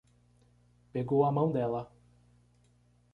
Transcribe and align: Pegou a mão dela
Pegou 0.91 1.21
a 1.25 1.31
mão 1.31 1.51
dela 1.51 1.91